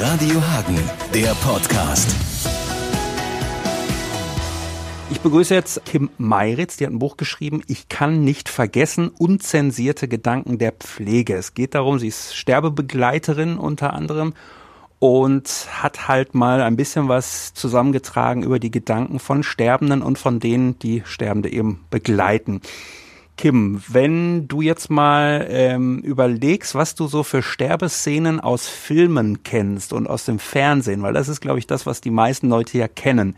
Radio 0.00 0.40
Hagen, 0.40 0.78
der 1.12 1.34
Podcast. 1.42 2.14
Ich 5.10 5.18
begrüße 5.18 5.52
jetzt 5.52 5.84
Kim 5.86 6.08
Meiritz, 6.18 6.76
die 6.76 6.86
hat 6.86 6.92
ein 6.92 7.00
Buch 7.00 7.16
geschrieben, 7.16 7.62
Ich 7.66 7.88
kann 7.88 8.22
nicht 8.22 8.48
vergessen, 8.48 9.08
unzensierte 9.08 10.06
Gedanken 10.06 10.58
der 10.58 10.70
Pflege. 10.70 11.34
Es 11.34 11.54
geht 11.54 11.74
darum, 11.74 11.98
sie 11.98 12.06
ist 12.06 12.36
Sterbebegleiterin 12.36 13.58
unter 13.58 13.92
anderem 13.92 14.34
und 15.00 15.66
hat 15.72 16.06
halt 16.06 16.32
mal 16.32 16.62
ein 16.62 16.76
bisschen 16.76 17.08
was 17.08 17.52
zusammengetragen 17.54 18.44
über 18.44 18.60
die 18.60 18.70
Gedanken 18.70 19.18
von 19.18 19.42
Sterbenden 19.42 20.02
und 20.02 20.16
von 20.16 20.38
denen, 20.38 20.78
die 20.78 21.02
Sterbende 21.06 21.50
eben 21.50 21.84
begleiten. 21.90 22.60
Kim, 23.38 23.80
wenn 23.86 24.48
du 24.48 24.62
jetzt 24.62 24.90
mal 24.90 25.46
ähm, 25.48 26.00
überlegst, 26.00 26.74
was 26.74 26.96
du 26.96 27.06
so 27.06 27.22
für 27.22 27.40
Sterbeszenen 27.40 28.40
aus 28.40 28.66
Filmen 28.66 29.44
kennst 29.44 29.92
und 29.92 30.08
aus 30.08 30.24
dem 30.24 30.40
Fernsehen, 30.40 31.02
weil 31.02 31.12
das 31.12 31.28
ist, 31.28 31.40
glaube 31.40 31.60
ich, 31.60 31.66
das, 31.68 31.86
was 31.86 32.00
die 32.00 32.10
meisten 32.10 32.48
Leute 32.48 32.76
ja 32.76 32.88
kennen. 32.88 33.36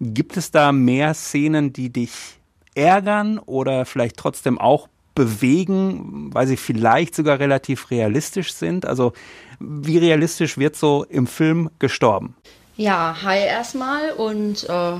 Gibt 0.00 0.38
es 0.38 0.50
da 0.50 0.72
mehr 0.72 1.12
Szenen, 1.12 1.74
die 1.74 1.90
dich 1.90 2.10
ärgern 2.74 3.38
oder 3.38 3.84
vielleicht 3.84 4.16
trotzdem 4.16 4.58
auch 4.58 4.88
bewegen, 5.14 6.30
weil 6.32 6.46
sie 6.46 6.56
vielleicht 6.56 7.14
sogar 7.14 7.38
relativ 7.38 7.90
realistisch 7.90 8.54
sind? 8.54 8.86
Also 8.86 9.12
wie 9.60 9.98
realistisch 9.98 10.56
wird 10.56 10.74
so 10.74 11.04
im 11.04 11.26
Film 11.26 11.68
gestorben? 11.78 12.34
Ja, 12.78 13.18
hi 13.22 13.40
erstmal 13.40 14.12
und 14.12 14.64
äh 14.70 14.98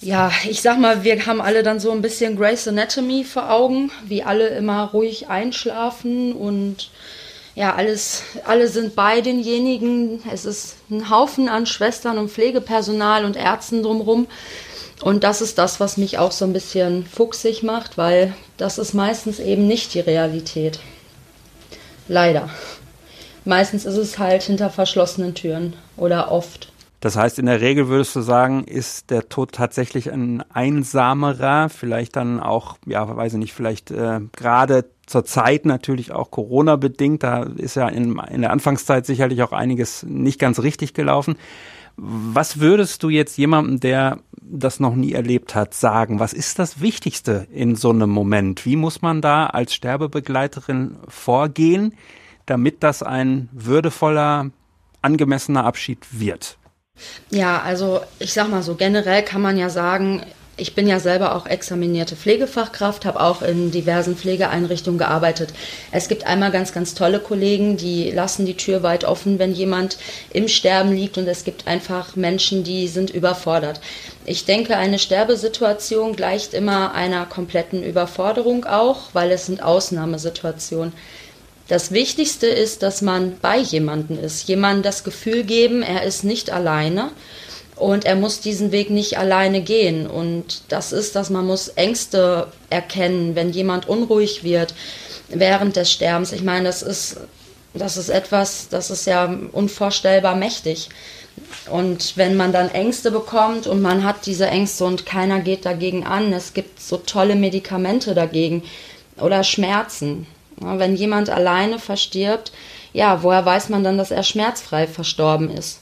ja, 0.00 0.32
ich 0.48 0.62
sag 0.62 0.78
mal, 0.78 1.04
wir 1.04 1.26
haben 1.26 1.40
alle 1.40 1.62
dann 1.62 1.78
so 1.78 1.90
ein 1.90 2.02
bisschen 2.02 2.36
Grace 2.36 2.68
Anatomy 2.68 3.24
vor 3.24 3.50
Augen, 3.50 3.90
wie 4.06 4.22
alle 4.22 4.48
immer 4.48 4.90
ruhig 4.90 5.28
einschlafen 5.28 6.32
und 6.32 6.90
ja, 7.54 7.74
alles, 7.74 8.22
alle 8.46 8.68
sind 8.68 8.94
bei 8.94 9.20
denjenigen. 9.20 10.22
Es 10.32 10.44
ist 10.44 10.76
ein 10.90 11.10
Haufen 11.10 11.48
an 11.48 11.66
Schwestern 11.66 12.16
und 12.16 12.30
Pflegepersonal 12.30 13.24
und 13.24 13.36
Ärzten 13.36 13.82
drumherum. 13.82 14.26
Und 15.02 15.24
das 15.24 15.40
ist 15.40 15.58
das, 15.58 15.80
was 15.80 15.96
mich 15.96 16.18
auch 16.18 16.32
so 16.32 16.44
ein 16.44 16.52
bisschen 16.52 17.04
fuchsig 17.04 17.62
macht, 17.62 17.98
weil 17.98 18.34
das 18.56 18.78
ist 18.78 18.94
meistens 18.94 19.40
eben 19.40 19.66
nicht 19.66 19.94
die 19.94 20.00
Realität. 20.00 20.78
Leider. 22.08 22.48
Meistens 23.44 23.84
ist 23.84 23.96
es 23.96 24.18
halt 24.18 24.42
hinter 24.42 24.70
verschlossenen 24.70 25.34
Türen 25.34 25.74
oder 25.96 26.30
oft. 26.30 26.68
Das 27.00 27.16
heißt, 27.16 27.38
in 27.38 27.46
der 27.46 27.62
Regel 27.62 27.88
würdest 27.88 28.14
du 28.14 28.20
sagen, 28.20 28.64
ist 28.64 29.10
der 29.10 29.30
Tod 29.30 29.52
tatsächlich 29.52 30.12
ein 30.12 30.42
einsamerer, 30.50 31.70
vielleicht 31.70 32.14
dann 32.16 32.40
auch, 32.40 32.76
ja, 32.86 33.16
weiß 33.16 33.32
ich 33.32 33.38
nicht, 33.38 33.54
vielleicht 33.54 33.90
äh, 33.90 34.20
gerade 34.36 34.84
zur 35.06 35.24
Zeit 35.24 35.64
natürlich 35.64 36.12
auch 36.12 36.30
Corona 36.30 36.76
bedingt. 36.76 37.22
Da 37.22 37.44
ist 37.44 37.74
ja 37.74 37.88
in, 37.88 38.20
in 38.30 38.42
der 38.42 38.52
Anfangszeit 38.52 39.06
sicherlich 39.06 39.42
auch 39.42 39.52
einiges 39.52 40.02
nicht 40.02 40.38
ganz 40.38 40.60
richtig 40.60 40.92
gelaufen. 40.92 41.36
Was 41.96 42.60
würdest 42.60 43.02
du 43.02 43.08
jetzt 43.08 43.36
jemandem, 43.38 43.80
der 43.80 44.18
das 44.40 44.78
noch 44.78 44.94
nie 44.94 45.12
erlebt 45.12 45.54
hat, 45.54 45.74
sagen? 45.74 46.20
Was 46.20 46.34
ist 46.34 46.58
das 46.58 46.82
Wichtigste 46.82 47.46
in 47.50 47.76
so 47.76 47.90
einem 47.90 48.10
Moment? 48.10 48.66
Wie 48.66 48.76
muss 48.76 49.00
man 49.00 49.22
da 49.22 49.46
als 49.46 49.74
Sterbebegleiterin 49.74 50.96
vorgehen, 51.08 51.94
damit 52.44 52.82
das 52.82 53.02
ein 53.02 53.48
würdevoller, 53.52 54.50
angemessener 55.02 55.64
Abschied 55.64 56.06
wird? 56.10 56.59
Ja, 57.30 57.60
also 57.62 58.00
ich 58.18 58.32
sag 58.32 58.48
mal 58.48 58.62
so, 58.62 58.74
generell 58.74 59.22
kann 59.22 59.40
man 59.42 59.56
ja 59.56 59.70
sagen, 59.70 60.22
ich 60.60 60.74
bin 60.74 60.86
ja 60.86 61.00
selber 61.00 61.34
auch 61.34 61.46
examinierte 61.46 62.16
Pflegefachkraft, 62.16 63.06
habe 63.06 63.20
auch 63.20 63.40
in 63.40 63.70
diversen 63.70 64.14
Pflegeeinrichtungen 64.14 64.98
gearbeitet. 64.98 65.54
Es 65.90 66.08
gibt 66.08 66.26
einmal 66.26 66.50
ganz, 66.50 66.72
ganz 66.72 66.94
tolle 66.94 67.18
Kollegen, 67.18 67.78
die 67.78 68.10
lassen 68.10 68.44
die 68.44 68.56
Tür 68.56 68.82
weit 68.82 69.04
offen, 69.04 69.38
wenn 69.38 69.54
jemand 69.54 69.96
im 70.30 70.48
Sterben 70.48 70.92
liegt 70.92 71.16
und 71.16 71.26
es 71.26 71.44
gibt 71.44 71.66
einfach 71.66 72.14
Menschen, 72.14 72.62
die 72.62 72.88
sind 72.88 73.10
überfordert. 73.10 73.80
Ich 74.26 74.44
denke, 74.44 74.76
eine 74.76 74.98
Sterbesituation 74.98 76.14
gleicht 76.14 76.52
immer 76.52 76.92
einer 76.92 77.24
kompletten 77.24 77.82
Überforderung 77.82 78.66
auch, 78.66 79.08
weil 79.14 79.30
es 79.30 79.46
sind 79.46 79.62
Ausnahmesituationen. 79.62 80.92
Das 81.70 81.92
Wichtigste 81.92 82.48
ist, 82.48 82.82
dass 82.82 83.00
man 83.00 83.38
bei 83.40 83.56
jemandem 83.56 84.18
ist, 84.18 84.48
jemandem 84.48 84.82
das 84.82 85.04
Gefühl 85.04 85.44
geben, 85.44 85.84
er 85.84 86.02
ist 86.02 86.24
nicht 86.24 86.50
alleine 86.50 87.12
und 87.76 88.04
er 88.04 88.16
muss 88.16 88.40
diesen 88.40 88.72
Weg 88.72 88.90
nicht 88.90 89.18
alleine 89.18 89.60
gehen. 89.60 90.08
Und 90.08 90.62
das 90.66 90.90
ist, 90.90 91.14
dass 91.14 91.30
man 91.30 91.46
muss 91.46 91.68
Ängste 91.68 92.48
erkennen, 92.70 93.36
wenn 93.36 93.52
jemand 93.52 93.88
unruhig 93.88 94.42
wird 94.42 94.74
während 95.28 95.76
des 95.76 95.92
Sterbens. 95.92 96.32
Ich 96.32 96.42
meine, 96.42 96.64
das 96.64 96.82
ist, 96.82 97.18
das 97.72 97.96
ist 97.96 98.08
etwas, 98.08 98.66
das 98.68 98.90
ist 98.90 99.06
ja 99.06 99.32
unvorstellbar 99.52 100.34
mächtig. 100.34 100.88
Und 101.70 102.16
wenn 102.16 102.36
man 102.36 102.52
dann 102.52 102.68
Ängste 102.70 103.12
bekommt 103.12 103.68
und 103.68 103.80
man 103.80 104.02
hat 104.02 104.26
diese 104.26 104.48
Ängste 104.48 104.86
und 104.86 105.06
keiner 105.06 105.38
geht 105.38 105.66
dagegen 105.66 106.04
an, 106.04 106.32
es 106.32 106.52
gibt 106.52 106.82
so 106.82 106.96
tolle 106.96 107.36
Medikamente 107.36 108.12
dagegen 108.12 108.64
oder 109.18 109.44
Schmerzen. 109.44 110.26
Wenn 110.60 110.94
jemand 110.94 111.30
alleine 111.30 111.78
verstirbt, 111.78 112.52
ja, 112.92 113.22
woher 113.22 113.44
weiß 113.44 113.68
man 113.70 113.82
dann, 113.82 113.98
dass 113.98 114.10
er 114.10 114.22
schmerzfrei 114.22 114.86
verstorben 114.86 115.50
ist? 115.50 115.80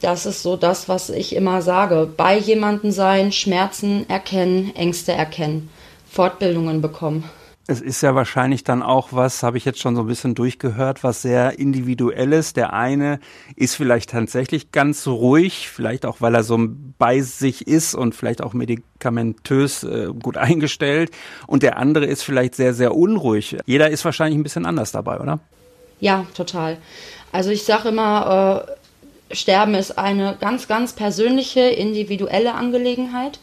Das 0.00 0.26
ist 0.26 0.42
so 0.42 0.56
das, 0.56 0.88
was 0.88 1.10
ich 1.10 1.34
immer 1.34 1.62
sage. 1.62 2.08
Bei 2.16 2.36
jemandem 2.36 2.90
sein, 2.90 3.32
Schmerzen 3.32 4.08
erkennen, 4.08 4.74
Ängste 4.74 5.12
erkennen, 5.12 5.70
Fortbildungen 6.10 6.82
bekommen. 6.82 7.24
Es 7.68 7.80
ist 7.80 8.00
ja 8.00 8.14
wahrscheinlich 8.14 8.62
dann 8.62 8.80
auch 8.80 9.08
was, 9.10 9.42
habe 9.42 9.58
ich 9.58 9.64
jetzt 9.64 9.80
schon 9.80 9.96
so 9.96 10.02
ein 10.02 10.06
bisschen 10.06 10.36
durchgehört, 10.36 11.02
was 11.02 11.22
sehr 11.22 11.58
individuelles. 11.58 12.52
Der 12.52 12.72
eine 12.72 13.18
ist 13.56 13.74
vielleicht 13.74 14.10
tatsächlich 14.10 14.70
ganz 14.70 15.06
ruhig, 15.08 15.68
vielleicht 15.68 16.06
auch, 16.06 16.20
weil 16.20 16.36
er 16.36 16.44
so 16.44 16.56
bei 16.98 17.20
sich 17.22 17.66
ist 17.66 17.94
und 17.94 18.14
vielleicht 18.14 18.40
auch 18.40 18.52
medikamentös 18.52 19.82
äh, 19.82 20.08
gut 20.22 20.36
eingestellt. 20.36 21.10
Und 21.48 21.64
der 21.64 21.76
andere 21.78 22.06
ist 22.06 22.22
vielleicht 22.22 22.54
sehr, 22.54 22.72
sehr 22.72 22.94
unruhig. 22.94 23.56
Jeder 23.66 23.90
ist 23.90 24.04
wahrscheinlich 24.04 24.38
ein 24.38 24.44
bisschen 24.44 24.64
anders 24.64 24.92
dabei, 24.92 25.18
oder? 25.18 25.40
Ja, 25.98 26.24
total. 26.34 26.78
Also 27.32 27.50
ich 27.50 27.64
sage 27.64 27.88
immer, 27.88 28.64
äh, 28.68 29.34
Sterben 29.34 29.74
ist 29.74 29.98
eine 29.98 30.36
ganz, 30.40 30.68
ganz 30.68 30.92
persönliche, 30.92 31.60
individuelle 31.60 32.54
Angelegenheit. 32.54 33.40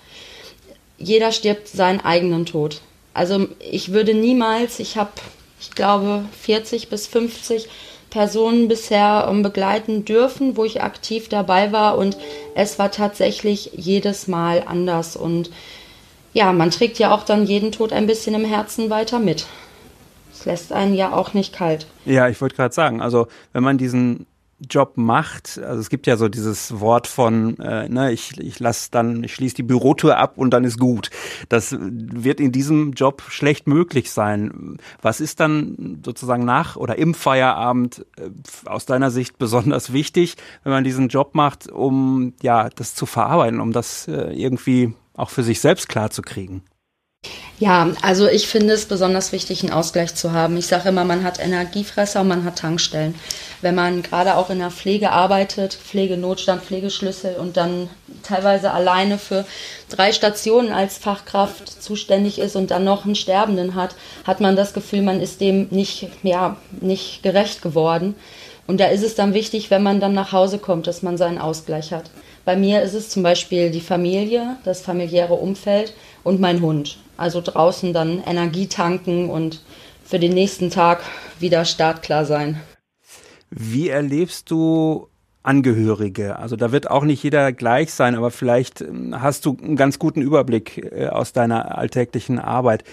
Jeder 0.98 1.34
stirbt 1.34 1.68
seinen 1.68 2.00
eigenen 2.00 2.46
Tod. 2.46 2.82
Also 3.14 3.48
ich 3.60 3.92
würde 3.92 4.14
niemals, 4.14 4.80
ich 4.80 4.98
habe, 4.98 5.12
ich 5.60 5.72
glaube, 5.72 6.26
40 6.42 6.90
bis 6.90 7.08
50 7.08 7.70
Personen 8.10 8.68
bisher 8.68 9.28
um, 9.30 9.42
begleiten 9.42 10.06
dürfen, 10.06 10.56
wo 10.56 10.66
ich 10.66 10.84
aktiv 10.84 11.30
dabei 11.30 11.72
war 11.72 11.98
und 11.98 12.18
es 12.54 12.78
war 12.78 12.92
tatsächlich 12.92 13.72
jedes 13.76 14.28
Mal 14.28 14.64
anders 14.68 15.16
und 15.16 15.50
ja, 16.34 16.52
man 16.52 16.72
trägt 16.72 17.00
ja 17.00 17.14
auch 17.14 17.24
dann 17.24 17.46
jeden 17.46 17.72
Tod 17.72 17.94
ein 17.94 18.08
bisschen 18.08 18.36
im 18.36 18.46
Herzen 18.46 18.90
weiter 18.90 19.20
mit. 19.20 19.46
Es 20.32 20.46
lässt 20.46 20.74
einen 20.74 20.96
ja 20.96 21.14
auch 21.14 21.34
nicht 21.34 21.54
kalt. 21.54 21.88
Ja, 22.06 22.28
ich 22.28 22.42
wollte 22.42 22.56
gerade 22.56 22.74
sagen, 22.74 23.02
also 23.02 23.28
wenn 23.52 23.64
man 23.64 23.78
diesen 23.78 24.26
Job 24.70 24.94
macht, 24.96 25.60
also 25.60 25.80
es 25.80 25.90
gibt 25.90 26.08
ja 26.08 26.18
so 26.18 26.30
dieses 26.30 26.80
Wort 26.80 27.08
von, 27.08 27.58
äh, 27.60 27.88
ne, 27.90 28.12
ich, 28.12 28.40
ich 28.40 28.60
lasse 28.60 28.90
dann, 28.92 29.24
ich 29.24 29.34
schließe 29.34 29.56
die 29.56 29.64
Bürotür 29.64 30.18
ab 30.18 30.38
und 30.38 30.52
dann 30.52 30.64
ist 30.64 30.80
gut. 30.80 31.10
Das 31.50 31.76
wird 31.80 32.40
in 32.40 32.52
diesem 32.52 32.94
Job 32.94 33.24
schlecht 33.30 33.68
möglich 33.68 34.12
sein. 34.12 34.78
Was 35.02 35.22
ist 35.22 35.40
dann 35.40 36.02
sozusagen 36.04 36.46
nach 36.46 36.76
oder 36.76 36.98
im 36.98 37.14
Feierabend 37.14 38.06
äh, 38.18 38.30
aus 38.66 38.86
deiner 38.86 39.12
Sicht 39.12 39.38
besonders 39.38 39.94
wichtig, 39.94 40.36
wenn 40.64 40.74
man 40.74 40.84
diesen 40.84 41.08
Job 41.08 41.36
macht, 41.36 41.70
um 41.70 42.34
ja 42.42 42.70
das 42.70 42.96
zu 42.96 43.06
verarbeiten, 43.06 43.60
um 43.60 43.72
das 43.72 44.08
äh, 44.08 44.34
irgendwie 44.34 44.94
auch 45.14 45.30
für 45.30 45.44
sich 45.44 45.60
selbst 45.60 45.90
klar 45.90 46.10
zu 46.10 46.22
kriegen? 46.22 46.64
Ja, 47.64 47.92
also 48.02 48.28
ich 48.28 48.50
finde 48.50 48.74
es 48.74 48.88
besonders 48.88 49.32
wichtig, 49.32 49.64
einen 49.64 49.72
Ausgleich 49.72 50.16
zu 50.16 50.34
haben. 50.34 50.58
Ich 50.58 50.68
sage 50.68 50.90
immer, 50.90 51.06
man 51.06 51.24
hat 51.24 51.40
Energiefresser 51.40 52.20
und 52.20 52.28
man 52.28 52.44
hat 52.44 52.58
Tankstellen. 52.58 53.16
Wenn 53.62 53.74
man 53.74 54.04
gerade 54.04 54.36
auch 54.36 54.50
in 54.50 54.60
der 54.60 54.70
Pflege 54.70 55.12
arbeitet, 55.12 55.74
Pflegenotstand, 55.74 56.62
Pflegeschlüssel 56.62 57.36
und 57.36 57.56
dann 57.56 57.90
teilweise 58.22 58.72
alleine 58.72 59.18
für 59.18 59.46
drei 59.88 60.12
Stationen 60.12 60.74
als 60.74 60.98
Fachkraft 60.98 61.82
zuständig 61.82 62.38
ist 62.38 62.58
und 62.58 62.70
dann 62.70 62.84
noch 62.84 63.06
einen 63.06 63.16
Sterbenden 63.16 63.76
hat, 63.76 63.96
hat 64.26 64.42
man 64.42 64.58
das 64.58 64.74
Gefühl, 64.74 65.02
man 65.02 65.22
ist 65.22 65.40
dem 65.40 65.70
nicht, 65.70 66.10
ja, 66.24 66.58
nicht 66.82 67.24
gerecht 67.24 67.62
geworden. 67.62 68.16
Und 68.68 68.82
da 68.82 68.88
ist 68.88 69.04
es 69.04 69.16
dann 69.16 69.34
wichtig, 69.34 69.72
wenn 69.72 69.84
man 69.84 70.02
dann 70.02 70.14
nach 70.14 70.34
Hause 70.34 70.58
kommt, 70.58 70.86
dass 70.88 71.02
man 71.02 71.18
seinen 71.18 71.38
Ausgleich 71.38 71.94
hat. 71.94 72.10
Bei 72.44 72.58
mir 72.58 72.82
ist 72.82 72.94
es 72.94 73.08
zum 73.08 73.24
Beispiel 73.24 73.72
die 73.72 73.80
Familie, 73.80 74.58
das 74.66 74.82
familiäre 74.82 75.36
Umfeld 75.36 75.94
und 76.26 76.42
mein 76.42 76.62
Hund. 76.62 76.98
Also 77.18 77.42
draußen 77.42 77.94
dann 77.94 78.24
Energie 78.24 78.68
tanken 78.68 79.30
und 79.30 79.62
für 80.04 80.20
den 80.20 80.34
nächsten 80.34 80.70
Tag 80.70 81.04
wieder 81.40 81.66
startklar 81.66 82.26
sein. 82.26 82.62
Wie 83.50 83.90
erlebst 83.90 84.50
du 84.50 85.08
Angehörige. 85.44 86.40
Also 86.40 86.56
da 86.56 86.72
wird 86.72 86.90
auch 86.90 87.04
nicht 87.04 87.22
jeder 87.22 87.52
gleich 87.52 87.94
sein, 87.94 88.16
aber 88.16 88.32
vielleicht 88.32 88.82
ähm, 88.82 89.22
hast 89.22 89.46
du 89.46 89.58
einen 89.62 89.76
ganz 89.76 90.00
guten 90.00 90.22
Überblick 90.22 90.78
äh, 90.78 91.08
aus 91.08 91.34
deiner 91.34 91.78
alltäglichen 91.78 92.40
Arbeit. 92.40 92.86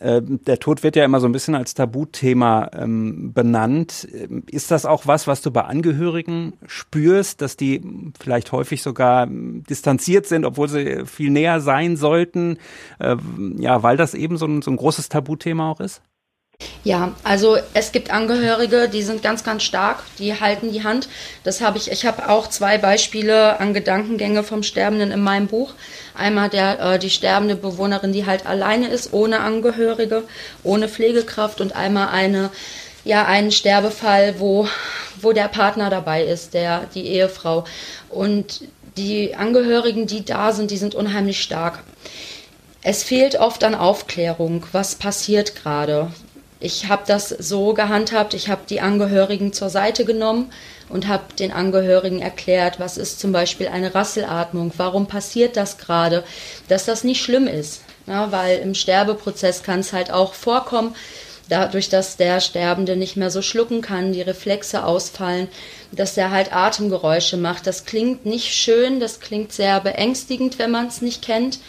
Ähm, 0.00 0.40
der 0.46 0.58
Tod 0.58 0.82
wird 0.82 0.94
ja 0.96 1.04
immer 1.04 1.20
so 1.20 1.26
ein 1.26 1.32
bisschen 1.32 1.54
als 1.54 1.74
Tabuthema 1.74 2.70
ähm, 2.74 3.32
benannt. 3.32 4.06
Ist 4.50 4.70
das 4.70 4.86
auch 4.86 5.06
was, 5.06 5.26
was 5.26 5.42
du 5.42 5.50
bei 5.50 5.62
Angehörigen 5.62 6.52
spürst, 6.66 7.40
dass 7.42 7.56
die 7.56 7.82
vielleicht 8.18 8.52
häufig 8.52 8.82
sogar 8.82 9.26
distanziert 9.28 10.26
sind, 10.26 10.44
obwohl 10.44 10.68
sie 10.68 11.04
viel 11.06 11.30
näher 11.30 11.60
sein 11.60 11.96
sollten? 11.96 12.58
Äh, 12.98 13.16
ja, 13.58 13.82
weil 13.82 13.96
das 13.96 14.14
eben 14.14 14.36
so 14.36 14.46
ein, 14.46 14.62
so 14.62 14.70
ein 14.70 14.76
großes 14.76 15.08
Tabuthema 15.08 15.70
auch 15.70 15.80
ist? 15.80 16.02
Ja, 16.86 17.14
also 17.24 17.58
es 17.74 17.90
gibt 17.90 18.12
Angehörige, 18.12 18.88
die 18.88 19.02
sind 19.02 19.20
ganz, 19.20 19.42
ganz 19.42 19.64
stark, 19.64 20.04
die 20.20 20.38
halten 20.38 20.70
die 20.70 20.84
Hand. 20.84 21.08
Das 21.42 21.60
habe 21.60 21.78
ich, 21.78 21.90
ich 21.90 22.06
habe 22.06 22.28
auch 22.28 22.46
zwei 22.46 22.78
Beispiele 22.78 23.58
an 23.58 23.74
Gedankengänge 23.74 24.44
vom 24.44 24.62
Sterbenden 24.62 25.10
in 25.10 25.20
meinem 25.20 25.48
Buch. 25.48 25.74
Einmal 26.14 26.48
der, 26.48 26.78
äh, 26.78 26.98
die 27.00 27.10
sterbende 27.10 27.56
Bewohnerin, 27.56 28.12
die 28.12 28.24
halt 28.24 28.46
alleine 28.46 28.86
ist, 28.86 29.12
ohne 29.12 29.40
Angehörige, 29.40 30.22
ohne 30.62 30.88
Pflegekraft 30.88 31.60
und 31.60 31.74
einmal 31.74 32.10
eine, 32.10 32.50
ja, 33.04 33.24
einen 33.24 33.50
Sterbefall, 33.50 34.36
wo, 34.38 34.68
wo 35.20 35.32
der 35.32 35.48
Partner 35.48 35.90
dabei 35.90 36.22
ist, 36.22 36.54
der, 36.54 36.84
die 36.94 37.08
Ehefrau. 37.08 37.64
Und 38.10 38.62
die 38.96 39.34
Angehörigen, 39.34 40.06
die 40.06 40.24
da 40.24 40.52
sind, 40.52 40.70
die 40.70 40.78
sind 40.78 40.94
unheimlich 40.94 41.42
stark. 41.42 41.80
Es 42.82 43.02
fehlt 43.02 43.34
oft 43.34 43.64
an 43.64 43.74
Aufklärung, 43.74 44.64
was 44.70 44.94
passiert 44.94 45.56
gerade, 45.56 46.12
ich 46.66 46.88
habe 46.88 47.04
das 47.06 47.28
so 47.28 47.74
gehandhabt, 47.74 48.34
ich 48.34 48.48
habe 48.48 48.62
die 48.68 48.80
Angehörigen 48.80 49.52
zur 49.52 49.70
Seite 49.70 50.04
genommen 50.04 50.50
und 50.88 51.06
habe 51.06 51.32
den 51.38 51.52
Angehörigen 51.52 52.20
erklärt, 52.20 52.80
was 52.80 52.98
ist 52.98 53.20
zum 53.20 53.30
Beispiel 53.30 53.68
eine 53.68 53.94
Rasselatmung, 53.94 54.72
warum 54.76 55.06
passiert 55.06 55.56
das 55.56 55.78
gerade, 55.78 56.24
dass 56.68 56.84
das 56.84 57.04
nicht 57.04 57.22
schlimm 57.22 57.46
ist. 57.46 57.82
Ja, 58.08 58.32
weil 58.32 58.58
im 58.58 58.74
Sterbeprozess 58.74 59.62
kann 59.62 59.80
es 59.80 59.92
halt 59.92 60.10
auch 60.10 60.34
vorkommen, 60.34 60.94
dadurch, 61.48 61.88
dass 61.88 62.16
der 62.16 62.40
Sterbende 62.40 62.96
nicht 62.96 63.16
mehr 63.16 63.30
so 63.30 63.42
schlucken 63.42 63.80
kann, 63.80 64.12
die 64.12 64.22
Reflexe 64.22 64.84
ausfallen, 64.84 65.48
dass 65.92 66.14
der 66.14 66.32
halt 66.32 66.52
Atemgeräusche 66.52 67.36
macht. 67.36 67.66
Das 67.66 67.84
klingt 67.84 68.26
nicht 68.26 68.52
schön, 68.52 68.98
das 68.98 69.20
klingt 69.20 69.52
sehr 69.52 69.80
beängstigend, 69.80 70.58
wenn 70.58 70.72
man 70.72 70.88
es 70.88 71.00
nicht 71.00 71.22
kennt. 71.22 71.60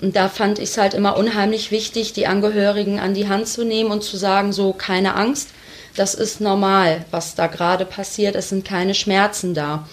Und 0.00 0.14
da 0.14 0.28
fand 0.28 0.58
ich 0.58 0.70
es 0.70 0.78
halt 0.78 0.94
immer 0.94 1.16
unheimlich 1.16 1.70
wichtig, 1.70 2.12
die 2.12 2.26
Angehörigen 2.26 3.00
an 3.00 3.14
die 3.14 3.28
Hand 3.28 3.48
zu 3.48 3.64
nehmen 3.64 3.90
und 3.90 4.04
zu 4.04 4.16
sagen, 4.16 4.52
so 4.52 4.72
keine 4.72 5.16
Angst, 5.16 5.50
das 5.96 6.14
ist 6.14 6.40
normal, 6.40 7.04
was 7.10 7.34
da 7.34 7.48
gerade 7.48 7.84
passiert, 7.84 8.36
es 8.36 8.48
sind 8.48 8.64
keine 8.64 8.94
Schmerzen 8.94 9.54
da. 9.54 9.88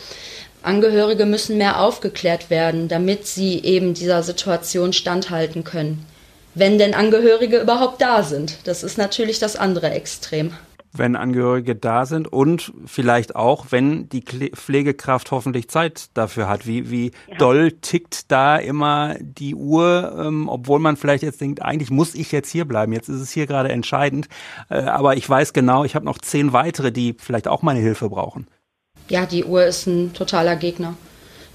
Angehörige 0.62 1.26
müssen 1.26 1.58
mehr 1.58 1.80
aufgeklärt 1.80 2.50
werden, 2.50 2.88
damit 2.88 3.26
sie 3.26 3.64
eben 3.64 3.94
dieser 3.94 4.22
Situation 4.24 4.94
standhalten 4.94 5.64
können. 5.64 6.06
Wenn 6.54 6.78
denn 6.78 6.94
Angehörige 6.94 7.60
überhaupt 7.60 8.02
da 8.02 8.24
sind. 8.24 8.58
Das 8.64 8.84
ist 8.84 8.98
natürlich 8.98 9.40
das 9.40 9.56
andere 9.56 9.92
Extrem 9.92 10.54
wenn 10.98 11.16
Angehörige 11.16 11.76
da 11.76 12.06
sind 12.06 12.32
und 12.32 12.74
vielleicht 12.86 13.36
auch, 13.36 13.68
wenn 13.70 14.10
die 14.10 14.22
Pflegekraft 14.22 15.32
hoffentlich 15.32 15.70
Zeit 15.70 16.10
dafür 16.14 16.48
hat. 16.48 16.68
Wie, 16.68 16.90
wie 16.90 17.12
ja. 17.30 17.38
doll 17.38 17.72
tickt 17.72 18.32
da 18.32 18.58
immer 18.58 19.16
die 19.20 19.56
Uhr, 19.56 20.16
ähm, 20.18 20.50
obwohl 20.50 20.80
man 20.80 20.98
vielleicht 20.98 21.24
jetzt 21.24 21.42
denkt, 21.42 21.62
eigentlich 21.62 21.92
muss 21.92 22.16
ich 22.16 22.32
jetzt 22.32 22.50
hier 22.50 22.66
bleiben. 22.66 22.94
Jetzt 22.94 23.10
ist 23.10 23.22
es 23.22 23.32
hier 23.32 23.48
gerade 23.48 23.70
entscheidend. 23.70 24.28
Äh, 24.70 24.82
aber 24.84 25.18
ich 25.18 25.30
weiß 25.30 25.54
genau, 25.54 25.84
ich 25.84 25.96
habe 25.96 26.06
noch 26.06 26.18
zehn 26.18 26.54
weitere, 26.54 26.92
die 26.92 27.16
vielleicht 27.18 27.48
auch 27.48 27.62
meine 27.62 27.80
Hilfe 27.80 28.10
brauchen. 28.10 28.48
Ja, 29.10 29.26
die 29.26 29.46
Uhr 29.46 29.66
ist 29.66 29.86
ein 29.88 30.14
totaler 30.14 30.56
Gegner. 30.56 30.96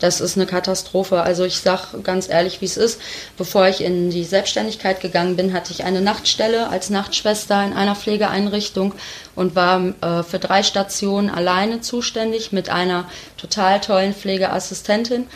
Das 0.00 0.20
ist 0.20 0.36
eine 0.36 0.46
Katastrophe. 0.46 1.22
Also 1.22 1.44
ich 1.44 1.58
sage 1.58 2.00
ganz 2.02 2.28
ehrlich, 2.28 2.60
wie 2.60 2.64
es 2.64 2.76
ist. 2.76 3.00
Bevor 3.36 3.68
ich 3.68 3.82
in 3.82 4.10
die 4.10 4.24
Selbstständigkeit 4.24 5.00
gegangen 5.00 5.36
bin, 5.36 5.52
hatte 5.52 5.72
ich 5.72 5.84
eine 5.84 6.00
Nachtstelle 6.00 6.68
als 6.68 6.90
Nachtschwester 6.90 7.64
in 7.64 7.74
einer 7.74 7.94
Pflegeeinrichtung 7.94 8.94
und 9.36 9.54
war 9.54 9.94
äh, 10.00 10.22
für 10.22 10.38
drei 10.38 10.62
Stationen 10.62 11.30
alleine 11.30 11.80
zuständig 11.82 12.50
mit 12.50 12.70
einer 12.70 13.08
total 13.36 13.80
tollen 13.80 14.14
Pflegeassistentin. 14.14 15.26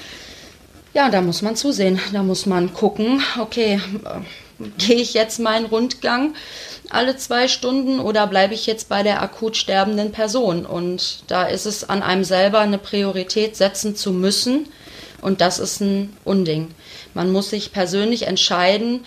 Ja, 0.95 1.11
da 1.11 1.21
muss 1.21 1.43
man 1.43 1.57
zusehen. 1.57 2.01
Da 2.13 2.23
muss 2.23 2.47
man 2.47 2.73
gucken, 2.73 3.23
okay, 3.41 3.81
äh, 4.05 4.21
gehe 4.79 4.97
ich 4.97 5.15
jetzt 5.15 5.39
meinen 5.39 5.67
Rundgang? 5.67 6.35
alle 6.91 7.17
zwei 7.17 7.49
Stunden 7.49 7.99
oder 8.01 8.27
bleibe 8.27 8.55
ich 8.55 8.67
jetzt 8.67 8.89
bei 8.89 9.03
der 9.03 9.23
akut 9.23 9.57
sterbenden 9.57 10.13
Person? 10.13 10.67
Und 10.67 11.25
da 11.29 11.45
ist 11.45 11.67
es 11.67 11.89
an 11.89 12.03
einem 12.03 12.25
selber 12.25 12.61
eine 12.61 12.79
Priorität 12.79 13.57
setzen 13.57 13.97
zu 13.97 14.13
müssen. 14.13 14.69
Und 15.21 15.41
das 15.41 15.59
ist 15.59 15.81
ein 15.81 16.15
Unding. 16.25 16.71
Man 17.15 17.33
muss 17.33 17.51
sich 17.51 17.73
persönlich 17.73 18.27
entscheiden. 18.27 19.05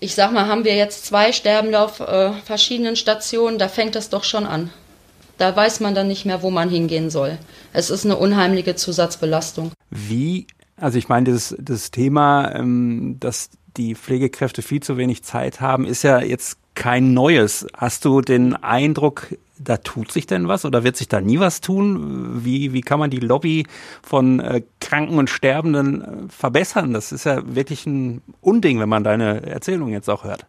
Ich 0.00 0.14
sag 0.14 0.32
mal, 0.32 0.46
haben 0.46 0.64
wir 0.64 0.76
jetzt 0.76 1.06
zwei 1.06 1.32
Sterbende 1.32 1.80
auf 1.80 2.00
äh, 2.00 2.32
verschiedenen 2.44 2.96
Stationen, 2.96 3.58
da 3.58 3.68
fängt 3.68 3.94
das 3.94 4.10
doch 4.10 4.24
schon 4.24 4.46
an. 4.46 4.70
Da 5.38 5.54
weiß 5.54 5.80
man 5.80 5.94
dann 5.94 6.08
nicht 6.08 6.24
mehr, 6.24 6.42
wo 6.42 6.50
man 6.50 6.68
hingehen 6.68 7.10
soll. 7.10 7.38
Es 7.72 7.90
ist 7.90 8.04
eine 8.04 8.16
unheimliche 8.16 8.74
Zusatzbelastung. 8.74 9.70
Wie, 9.90 10.48
also 10.76 10.98
ich 10.98 11.08
meine, 11.08 11.32
das, 11.32 11.54
das 11.58 11.92
Thema, 11.92 12.52
ähm, 12.54 13.16
dass 13.20 13.50
die 13.78 13.94
Pflegekräfte 13.94 14.62
viel 14.62 14.82
zu 14.82 14.96
wenig 14.96 15.22
Zeit 15.22 15.60
haben, 15.60 15.86
ist 15.86 16.02
ja 16.02 16.20
jetzt 16.20 16.58
kein 16.74 17.14
Neues. 17.14 17.66
Hast 17.76 18.04
du 18.04 18.20
den 18.20 18.54
Eindruck, 18.54 19.28
da 19.58 19.78
tut 19.78 20.12
sich 20.12 20.26
denn 20.26 20.46
was 20.46 20.64
oder 20.64 20.84
wird 20.84 20.96
sich 20.96 21.08
da 21.08 21.20
nie 21.20 21.40
was 21.40 21.60
tun? 21.60 22.44
Wie, 22.44 22.72
wie 22.72 22.82
kann 22.82 22.98
man 22.98 23.10
die 23.10 23.20
Lobby 23.20 23.66
von 24.02 24.40
äh, 24.40 24.62
Kranken 24.80 25.18
und 25.18 25.30
Sterbenden 25.30 26.02
äh, 26.02 26.06
verbessern? 26.28 26.92
Das 26.92 27.10
ist 27.10 27.24
ja 27.24 27.42
wirklich 27.44 27.86
ein 27.86 28.22
Unding, 28.40 28.78
wenn 28.80 28.88
man 28.88 29.02
deine 29.02 29.46
Erzählung 29.46 29.90
jetzt 29.90 30.08
auch 30.08 30.24
hört. 30.24 30.46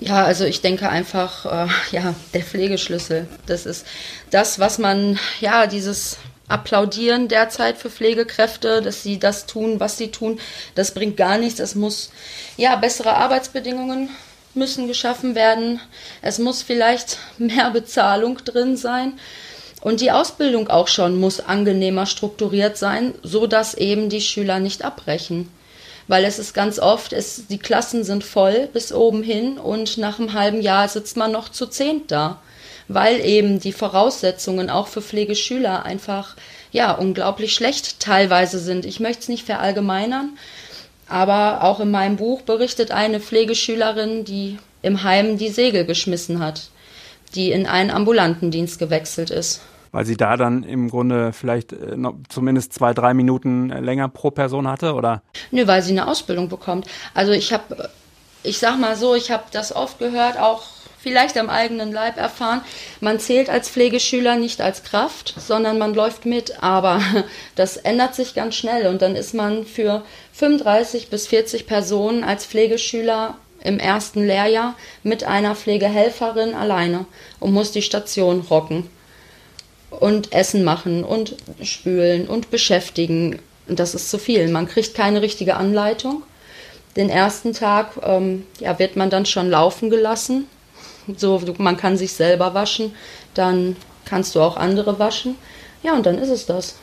Ja, 0.00 0.24
also 0.24 0.44
ich 0.44 0.62
denke 0.62 0.88
einfach, 0.88 1.46
äh, 1.46 1.68
ja, 1.90 2.14
der 2.32 2.42
Pflegeschlüssel. 2.42 3.28
Das 3.46 3.66
ist 3.66 3.86
das, 4.30 4.58
was 4.58 4.78
man, 4.78 5.18
ja, 5.40 5.66
dieses 5.66 6.18
Applaudieren 6.50 7.28
derzeit 7.28 7.78
für 7.78 7.90
Pflegekräfte, 7.90 8.82
dass 8.82 9.02
sie 9.02 9.18
das 9.18 9.46
tun, 9.46 9.80
was 9.80 9.96
sie 9.96 10.10
tun, 10.10 10.40
das 10.74 10.92
bringt 10.92 11.16
gar 11.16 11.38
nichts. 11.38 11.60
Es 11.60 11.74
muss, 11.74 12.10
ja, 12.56 12.76
bessere 12.76 13.14
Arbeitsbedingungen 13.14 14.10
müssen 14.54 14.88
geschaffen 14.88 15.34
werden. 15.34 15.80
Es 16.22 16.38
muss 16.38 16.62
vielleicht 16.62 17.18
mehr 17.38 17.70
Bezahlung 17.70 18.38
drin 18.44 18.76
sein. 18.76 19.14
Und 19.80 20.00
die 20.00 20.10
Ausbildung 20.10 20.68
auch 20.68 20.88
schon 20.88 21.18
muss 21.18 21.40
angenehmer 21.40 22.04
strukturiert 22.04 22.76
sein, 22.76 23.14
so 23.22 23.46
dass 23.46 23.74
eben 23.74 24.10
die 24.10 24.20
Schüler 24.20 24.58
nicht 24.58 24.84
abbrechen. 24.84 25.48
Weil 26.06 26.24
es 26.24 26.38
ist 26.38 26.52
ganz 26.52 26.78
oft, 26.78 27.12
es, 27.12 27.46
die 27.46 27.58
Klassen 27.58 28.04
sind 28.04 28.24
voll 28.24 28.68
bis 28.72 28.92
oben 28.92 29.22
hin 29.22 29.58
und 29.58 29.96
nach 29.96 30.18
einem 30.18 30.32
halben 30.32 30.60
Jahr 30.60 30.88
sitzt 30.88 31.16
man 31.16 31.32
noch 31.32 31.48
zu 31.48 31.66
zehnt 31.66 32.10
da. 32.10 32.42
Weil 32.92 33.24
eben 33.24 33.60
die 33.60 33.70
Voraussetzungen 33.70 34.68
auch 34.68 34.88
für 34.88 35.00
Pflegeschüler 35.00 35.84
einfach, 35.84 36.34
ja, 36.72 36.90
unglaublich 36.90 37.54
schlecht 37.54 38.00
teilweise 38.00 38.58
sind. 38.58 38.84
Ich 38.84 38.98
möchte 38.98 39.22
es 39.22 39.28
nicht 39.28 39.46
verallgemeinern, 39.46 40.30
aber 41.06 41.62
auch 41.62 41.78
in 41.78 41.92
meinem 41.92 42.16
Buch 42.16 42.42
berichtet 42.42 42.90
eine 42.90 43.20
Pflegeschülerin, 43.20 44.24
die 44.24 44.58
im 44.82 45.04
Heim 45.04 45.38
die 45.38 45.50
Segel 45.50 45.84
geschmissen 45.84 46.40
hat, 46.40 46.70
die 47.36 47.52
in 47.52 47.66
einen 47.66 47.92
ambulanten 47.92 48.50
Dienst 48.50 48.80
gewechselt 48.80 49.30
ist. 49.30 49.60
Weil 49.92 50.04
sie 50.04 50.16
da 50.16 50.36
dann 50.36 50.64
im 50.64 50.90
Grunde 50.90 51.32
vielleicht 51.32 51.72
äh, 51.72 51.96
noch 51.96 52.14
zumindest 52.28 52.72
zwei, 52.72 52.92
drei 52.92 53.14
Minuten 53.14 53.68
länger 53.68 54.08
pro 54.08 54.32
Person 54.32 54.66
hatte, 54.66 54.94
oder? 54.94 55.22
Nö, 55.52 55.64
weil 55.68 55.82
sie 55.82 55.92
eine 55.92 56.08
Ausbildung 56.08 56.48
bekommt. 56.48 56.88
Also 57.14 57.30
ich 57.30 57.52
habe, 57.52 57.88
ich 58.42 58.58
sag 58.58 58.80
mal 58.80 58.96
so, 58.96 59.14
ich 59.14 59.30
habe 59.30 59.44
das 59.52 59.74
oft 59.74 60.00
gehört, 60.00 60.40
auch 60.40 60.64
vielleicht 61.02 61.38
am 61.38 61.48
eigenen 61.48 61.92
Leib 61.92 62.16
erfahren. 62.16 62.62
Man 63.00 63.18
zählt 63.18 63.48
als 63.48 63.68
Pflegeschüler 63.68 64.36
nicht 64.36 64.60
als 64.60 64.84
Kraft, 64.84 65.34
sondern 65.38 65.78
man 65.78 65.94
läuft 65.94 66.26
mit. 66.26 66.62
Aber 66.62 67.00
das 67.54 67.76
ändert 67.76 68.14
sich 68.14 68.34
ganz 68.34 68.54
schnell 68.54 68.86
und 68.86 69.02
dann 69.02 69.16
ist 69.16 69.34
man 69.34 69.64
für 69.64 70.04
35 70.34 71.08
bis 71.08 71.26
40 71.26 71.66
Personen 71.66 72.24
als 72.24 72.44
Pflegeschüler 72.46 73.36
im 73.62 73.78
ersten 73.78 74.26
Lehrjahr 74.26 74.74
mit 75.02 75.24
einer 75.24 75.54
Pflegehelferin 75.54 76.54
alleine 76.54 77.04
und 77.40 77.52
muss 77.52 77.72
die 77.72 77.82
Station 77.82 78.40
rocken 78.48 78.88
und 79.90 80.32
Essen 80.32 80.64
machen 80.64 81.04
und 81.04 81.36
spülen 81.62 82.26
und 82.26 82.50
beschäftigen. 82.50 83.38
Und 83.68 83.78
das 83.78 83.94
ist 83.94 84.10
zu 84.10 84.18
viel. 84.18 84.48
Man 84.48 84.66
kriegt 84.66 84.94
keine 84.94 85.20
richtige 85.20 85.56
Anleitung. 85.56 86.22
Den 86.96 87.10
ersten 87.10 87.52
Tag 87.52 87.92
ähm, 88.02 88.46
ja, 88.60 88.78
wird 88.78 88.96
man 88.96 89.10
dann 89.10 89.26
schon 89.26 89.50
laufen 89.50 89.90
gelassen 89.90 90.46
so, 91.18 91.40
man 91.58 91.76
kann 91.76 91.96
sich 91.96 92.12
selber 92.12 92.54
waschen, 92.54 92.94
dann 93.34 93.76
kannst 94.04 94.34
du 94.34 94.40
auch 94.40 94.56
andere 94.56 94.98
waschen. 94.98 95.36
Ja, 95.82 95.94
und 95.94 96.06
dann 96.06 96.18
ist 96.18 96.28
es 96.28 96.46
das. 96.46 96.76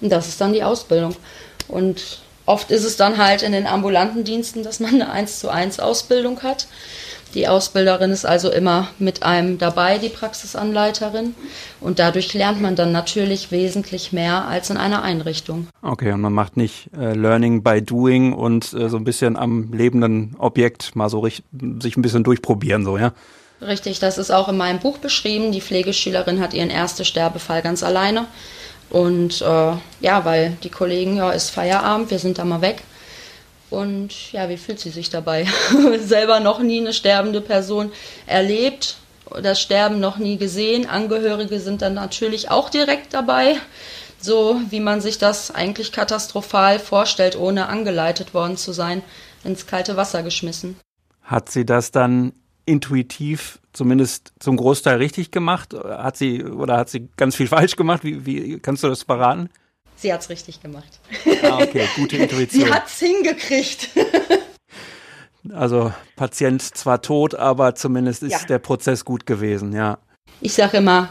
Und 0.00 0.10
das 0.10 0.28
ist 0.28 0.40
dann 0.40 0.52
die 0.52 0.62
Ausbildung. 0.62 1.14
Und 1.66 2.20
oft 2.46 2.70
ist 2.70 2.84
es 2.84 2.96
dann 2.96 3.18
halt 3.18 3.42
in 3.42 3.52
den 3.52 3.66
ambulanten 3.66 4.24
Diensten, 4.24 4.62
dass 4.62 4.80
man 4.80 4.94
eine 4.94 5.10
1 5.10 5.40
zu 5.40 5.50
1 5.50 5.80
Ausbildung 5.80 6.42
hat. 6.42 6.66
Die 7.34 7.46
Ausbilderin 7.46 8.10
ist 8.10 8.24
also 8.24 8.50
immer 8.50 8.88
mit 8.98 9.22
einem 9.22 9.58
dabei, 9.58 9.98
die 9.98 10.08
Praxisanleiterin. 10.08 11.34
Und 11.80 11.98
dadurch 11.98 12.32
lernt 12.32 12.62
man 12.62 12.74
dann 12.74 12.90
natürlich 12.90 13.50
wesentlich 13.50 14.12
mehr 14.12 14.46
als 14.46 14.70
in 14.70 14.78
einer 14.78 15.02
Einrichtung. 15.02 15.68
Okay, 15.82 16.12
und 16.12 16.22
man 16.22 16.32
macht 16.32 16.56
nicht 16.56 16.88
äh, 16.98 17.12
Learning 17.12 17.62
by 17.62 17.82
Doing 17.82 18.32
und 18.32 18.72
äh, 18.72 18.88
so 18.88 18.96
ein 18.96 19.04
bisschen 19.04 19.36
am 19.36 19.72
lebenden 19.72 20.36
Objekt 20.38 20.96
mal 20.96 21.10
so 21.10 21.22
sich 21.26 21.42
ein 21.52 22.02
bisschen 22.02 22.24
durchprobieren, 22.24 22.84
so, 22.84 22.96
ja? 22.96 23.12
Richtig, 23.60 23.98
das 23.98 24.18
ist 24.18 24.30
auch 24.30 24.48
in 24.48 24.56
meinem 24.56 24.78
Buch 24.78 24.98
beschrieben. 24.98 25.52
Die 25.52 25.60
Pflegeschülerin 25.60 26.40
hat 26.40 26.54
ihren 26.54 26.70
ersten 26.70 27.04
Sterbefall 27.04 27.62
ganz 27.62 27.82
alleine. 27.82 28.26
Und 28.90 29.42
äh, 29.42 29.72
ja, 30.00 30.24
weil 30.24 30.56
die 30.62 30.70
Kollegen, 30.70 31.16
ja, 31.16 31.30
ist 31.30 31.50
Feierabend, 31.50 32.10
wir 32.10 32.18
sind 32.18 32.38
da 32.38 32.44
mal 32.44 32.62
weg. 32.62 32.82
Und 33.70 34.32
ja, 34.32 34.48
wie 34.48 34.56
fühlt 34.56 34.80
sie 34.80 34.90
sich 34.90 35.10
dabei? 35.10 35.46
Selber 36.00 36.40
noch 36.40 36.60
nie 36.60 36.80
eine 36.80 36.92
sterbende 36.92 37.40
Person 37.40 37.92
erlebt, 38.26 38.96
das 39.42 39.60
Sterben 39.60 40.00
noch 40.00 40.16
nie 40.16 40.38
gesehen. 40.38 40.88
Angehörige 40.88 41.60
sind 41.60 41.82
dann 41.82 41.94
natürlich 41.94 42.50
auch 42.50 42.70
direkt 42.70 43.12
dabei, 43.12 43.56
so 44.20 44.58
wie 44.70 44.80
man 44.80 45.02
sich 45.02 45.18
das 45.18 45.50
eigentlich 45.50 45.92
katastrophal 45.92 46.78
vorstellt, 46.78 47.36
ohne 47.36 47.68
angeleitet 47.68 48.32
worden 48.32 48.56
zu 48.56 48.72
sein, 48.72 49.02
ins 49.44 49.66
kalte 49.66 49.96
Wasser 49.98 50.22
geschmissen. 50.22 50.76
Hat 51.22 51.50
sie 51.50 51.66
das 51.66 51.90
dann 51.90 52.32
intuitiv 52.68 53.60
zumindest 53.72 54.32
zum 54.38 54.56
Großteil 54.56 54.98
richtig 54.98 55.30
gemacht? 55.30 55.74
Hat 55.74 56.16
sie 56.16 56.44
oder 56.44 56.76
hat 56.76 56.90
sie 56.90 57.08
ganz 57.16 57.36
viel 57.36 57.46
falsch 57.48 57.76
gemacht? 57.76 58.04
Wie, 58.04 58.26
wie 58.26 58.58
kannst 58.58 58.82
du 58.82 58.88
das 58.88 59.04
verraten? 59.04 59.50
Sie 59.96 60.12
hat 60.12 60.20
es 60.20 60.30
richtig 60.30 60.62
gemacht. 60.62 61.00
Ah, 61.42 61.58
okay, 61.60 61.88
gute 61.96 62.16
Intuition. 62.18 62.66
Sie 62.66 62.72
hat 62.72 62.86
es 62.86 62.98
hingekriegt. 63.00 63.88
also 65.52 65.92
Patient 66.14 66.62
zwar 66.62 67.02
tot, 67.02 67.34
aber 67.34 67.74
zumindest 67.74 68.22
ist 68.22 68.32
ja. 68.32 68.46
der 68.46 68.58
Prozess 68.60 69.04
gut 69.04 69.26
gewesen, 69.26 69.72
ja. 69.72 69.98
Ich 70.40 70.52
sage 70.52 70.76
immer, 70.76 71.08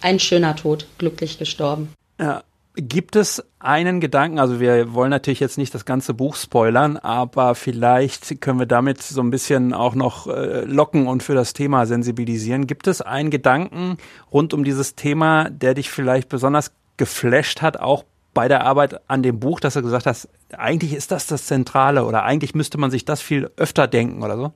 ein 0.00 0.18
schöner 0.18 0.56
Tod, 0.56 0.88
glücklich 0.98 1.38
gestorben. 1.38 1.92
Ja. 2.18 2.42
Gibt 2.76 3.16
es 3.16 3.42
einen 3.58 4.00
Gedanken, 4.00 4.38
also 4.38 4.60
wir 4.60 4.92
wollen 4.92 5.08
natürlich 5.08 5.40
jetzt 5.40 5.56
nicht 5.56 5.74
das 5.74 5.86
ganze 5.86 6.12
Buch 6.12 6.36
spoilern, 6.36 6.98
aber 6.98 7.54
vielleicht 7.54 8.42
können 8.42 8.58
wir 8.58 8.66
damit 8.66 9.02
so 9.02 9.22
ein 9.22 9.30
bisschen 9.30 9.72
auch 9.72 9.94
noch 9.94 10.26
äh, 10.26 10.60
locken 10.64 11.06
und 11.06 11.22
für 11.22 11.34
das 11.34 11.54
Thema 11.54 11.86
sensibilisieren. 11.86 12.66
Gibt 12.66 12.86
es 12.86 13.00
einen 13.00 13.30
Gedanken 13.30 13.96
rund 14.30 14.52
um 14.52 14.62
dieses 14.62 14.94
Thema, 14.94 15.48
der 15.48 15.72
dich 15.72 15.90
vielleicht 15.90 16.28
besonders 16.28 16.70
geflasht 16.98 17.62
hat, 17.62 17.80
auch 17.80 18.04
bei 18.34 18.46
der 18.46 18.64
Arbeit 18.64 19.00
an 19.08 19.22
dem 19.22 19.40
Buch, 19.40 19.58
dass 19.60 19.72
du 19.72 19.80
gesagt 19.80 20.04
hast, 20.04 20.28
eigentlich 20.54 20.92
ist 20.92 21.10
das 21.10 21.26
das 21.26 21.46
Zentrale 21.46 22.04
oder 22.04 22.24
eigentlich 22.24 22.54
müsste 22.54 22.76
man 22.76 22.90
sich 22.90 23.06
das 23.06 23.22
viel 23.22 23.50
öfter 23.56 23.86
denken 23.86 24.22
oder 24.22 24.36
so? 24.36 24.52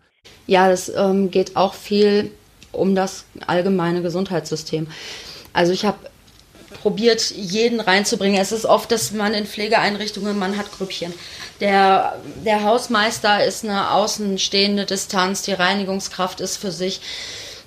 Ja, 0.46 0.68
das 0.68 0.92
ähm, 0.94 1.30
geht 1.30 1.56
auch 1.56 1.72
viel 1.72 2.30
um 2.72 2.94
das 2.94 3.24
allgemeine 3.46 4.02
Gesundheitssystem. 4.02 4.88
Also 5.54 5.72
ich 5.72 5.86
habe 5.86 5.98
probiert, 6.82 7.30
jeden 7.30 7.80
reinzubringen. 7.80 8.40
Es 8.40 8.52
ist 8.52 8.64
oft, 8.64 8.90
dass 8.92 9.12
man 9.12 9.34
in 9.34 9.46
Pflegeeinrichtungen, 9.46 10.38
man 10.38 10.56
hat 10.56 10.72
Grüppchen. 10.72 11.12
Der, 11.60 12.16
der 12.44 12.64
Hausmeister 12.64 13.44
ist 13.44 13.64
eine 13.64 13.90
außenstehende 13.92 14.86
Distanz, 14.86 15.42
die 15.42 15.52
Reinigungskraft 15.52 16.40
ist 16.40 16.56
für 16.56 16.72
sich 16.72 17.00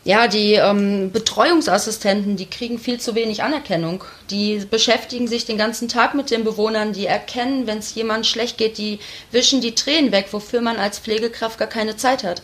ja, 0.06 0.28
die 0.28 0.56
ähm, 0.56 1.12
Betreuungsassistenten, 1.14 2.36
die 2.36 2.50
kriegen 2.50 2.78
viel 2.78 3.00
zu 3.00 3.16
wenig 3.16 3.42
Anerkennung. 3.42 4.04
Die 4.30 4.58
beschäftigen 4.70 5.30
sich 5.30 5.46
den 5.46 5.58
ganzen 5.58 5.88
Tag 5.88 6.14
mit 6.14 6.30
den 6.30 6.44
Bewohnern, 6.44 6.92
die 6.92 7.06
erkennen, 7.06 7.68
wenn 7.68 7.78
es 7.78 7.96
jemand 7.96 8.28
schlecht 8.28 8.58
geht, 8.58 8.78
die 8.78 9.00
wischen 9.32 9.62
die 9.62 9.76
Tränen 9.76 10.12
weg, 10.12 10.28
wofür 10.32 10.60
man 10.60 10.76
als 10.76 11.00
Pflegekraft 11.00 11.58
gar 11.58 11.70
keine 11.70 11.96
Zeit 11.96 12.24
hat. 12.24 12.42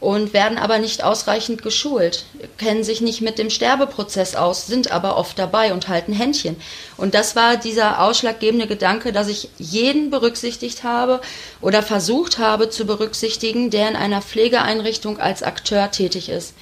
Und 0.00 0.32
werden 0.32 0.58
aber 0.58 0.78
nicht 0.78 1.02
ausreichend 1.02 1.62
geschult, 1.62 2.24
kennen 2.56 2.84
sich 2.84 3.00
nicht 3.00 3.20
mit 3.20 3.36
dem 3.36 3.50
Sterbeprozess 3.50 4.36
aus, 4.36 4.68
sind 4.68 4.92
aber 4.92 5.16
oft 5.16 5.36
dabei 5.38 5.72
und 5.72 5.88
halten 5.88 6.12
Händchen. 6.12 6.54
Und 6.96 7.14
das 7.14 7.34
war 7.34 7.56
dieser 7.56 8.00
ausschlaggebende 8.00 8.68
Gedanke, 8.68 9.12
dass 9.12 9.26
ich 9.26 9.48
jeden 9.58 10.10
berücksichtigt 10.10 10.84
habe 10.84 11.20
oder 11.60 11.82
versucht 11.82 12.38
habe 12.38 12.70
zu 12.70 12.86
berücksichtigen, 12.86 13.70
der 13.70 13.88
in 13.88 13.96
einer 13.96 14.22
Pflegeeinrichtung 14.22 15.18
als 15.18 15.42
Akteur 15.42 15.90
tätig 15.90 16.28
ist 16.28 16.54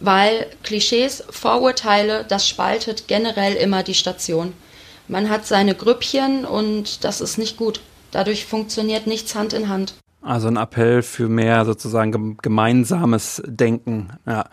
weil 0.00 0.46
Klischees, 0.62 1.24
Vorurteile, 1.30 2.24
das 2.28 2.48
spaltet 2.48 3.08
generell 3.08 3.54
immer 3.54 3.82
die 3.82 3.94
Station. 3.94 4.52
Man 5.08 5.30
hat 5.30 5.46
seine 5.46 5.74
Grüppchen 5.74 6.44
und 6.44 7.04
das 7.04 7.20
ist 7.20 7.38
nicht 7.38 7.56
gut. 7.56 7.80
Dadurch 8.10 8.46
funktioniert 8.46 9.06
nichts 9.06 9.34
Hand 9.34 9.52
in 9.52 9.68
Hand. 9.68 9.94
Also 10.28 10.48
ein 10.48 10.58
Appell 10.58 11.00
für 11.00 11.26
mehr 11.26 11.64
sozusagen 11.64 12.36
gemeinsames 12.36 13.42
Denken. 13.46 14.10
Ja. 14.26 14.44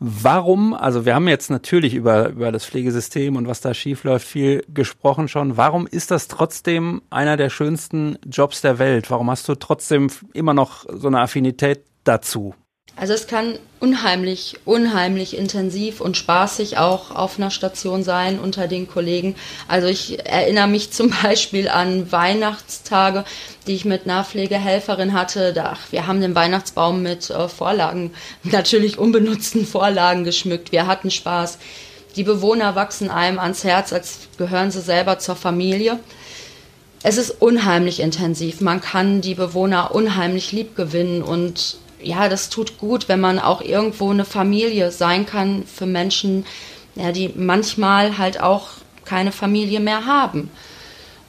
Warum, 0.00 0.74
also 0.74 1.06
wir 1.06 1.14
haben 1.14 1.28
jetzt 1.28 1.50
natürlich 1.50 1.94
über, 1.94 2.30
über 2.30 2.50
das 2.50 2.66
Pflegesystem 2.66 3.36
und 3.36 3.46
was 3.46 3.60
da 3.60 3.74
schiefläuft 3.74 4.26
viel 4.26 4.64
gesprochen 4.74 5.28
schon. 5.28 5.56
Warum 5.56 5.86
ist 5.86 6.10
das 6.10 6.26
trotzdem 6.26 7.00
einer 7.10 7.36
der 7.36 7.48
schönsten 7.48 8.18
Jobs 8.26 8.60
der 8.60 8.80
Welt? 8.80 9.08
Warum 9.12 9.30
hast 9.30 9.48
du 9.48 9.54
trotzdem 9.54 10.08
immer 10.32 10.52
noch 10.52 10.84
so 10.92 11.06
eine 11.06 11.20
Affinität 11.20 11.84
dazu? 12.02 12.56
Also 12.94 13.14
es 13.14 13.26
kann 13.26 13.58
unheimlich, 13.80 14.56
unheimlich 14.64 15.36
intensiv 15.36 16.00
und 16.00 16.16
spaßig 16.16 16.76
auch 16.76 17.10
auf 17.10 17.38
einer 17.38 17.50
Station 17.50 18.04
sein 18.04 18.38
unter 18.38 18.68
den 18.68 18.86
Kollegen. 18.86 19.34
Also 19.66 19.88
ich 19.88 20.24
erinnere 20.26 20.68
mich 20.68 20.92
zum 20.92 21.10
Beispiel 21.22 21.68
an 21.68 22.12
Weihnachtstage, 22.12 23.24
die 23.66 23.74
ich 23.74 23.84
mit 23.84 24.04
einer 24.04 24.24
hatte. 25.14 25.52
Da, 25.52 25.76
wir 25.90 26.06
haben 26.06 26.20
den 26.20 26.34
Weihnachtsbaum 26.34 27.02
mit 27.02 27.30
äh, 27.30 27.48
Vorlagen, 27.48 28.12
natürlich 28.44 28.98
unbenutzten 28.98 29.66
Vorlagen 29.66 30.24
geschmückt. 30.24 30.70
Wir 30.70 30.86
hatten 30.86 31.10
Spaß. 31.10 31.58
Die 32.16 32.24
Bewohner 32.24 32.74
wachsen 32.74 33.10
einem 33.10 33.38
ans 33.38 33.64
Herz, 33.64 33.92
als 33.92 34.18
gehören 34.36 34.70
sie 34.70 34.82
selber 34.82 35.18
zur 35.18 35.34
Familie. 35.34 35.98
Es 37.02 37.16
ist 37.16 37.30
unheimlich 37.42 38.00
intensiv. 38.00 38.60
Man 38.60 38.82
kann 38.82 39.22
die 39.22 39.34
Bewohner 39.34 39.94
unheimlich 39.94 40.52
lieb 40.52 40.76
gewinnen 40.76 41.22
und 41.22 41.78
ja, 42.02 42.28
das 42.28 42.48
tut 42.48 42.78
gut, 42.78 43.08
wenn 43.08 43.20
man 43.20 43.38
auch 43.38 43.60
irgendwo 43.60 44.10
eine 44.10 44.24
Familie 44.24 44.90
sein 44.90 45.26
kann 45.26 45.64
für 45.64 45.86
Menschen, 45.86 46.44
ja, 46.94 47.12
die 47.12 47.30
manchmal 47.34 48.18
halt 48.18 48.40
auch 48.40 48.68
keine 49.04 49.32
Familie 49.32 49.80
mehr 49.80 50.06
haben. 50.06 50.50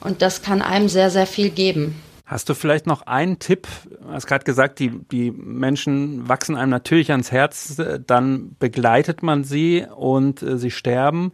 Und 0.00 0.22
das 0.22 0.42
kann 0.42 0.62
einem 0.62 0.88
sehr, 0.88 1.10
sehr 1.10 1.26
viel 1.26 1.50
geben. 1.50 2.00
Hast 2.26 2.48
du 2.48 2.54
vielleicht 2.54 2.86
noch 2.86 3.02
einen 3.02 3.38
Tipp? 3.38 3.68
Du 4.00 4.08
hast 4.10 4.26
gerade 4.26 4.44
gesagt, 4.44 4.78
die, 4.78 4.90
die 5.10 5.30
Menschen 5.30 6.28
wachsen 6.28 6.56
einem 6.56 6.70
natürlich 6.70 7.10
ans 7.10 7.30
Herz, 7.30 7.80
dann 8.06 8.56
begleitet 8.58 9.22
man 9.22 9.44
sie 9.44 9.86
und 9.94 10.42
äh, 10.42 10.58
sie 10.58 10.70
sterben. 10.70 11.32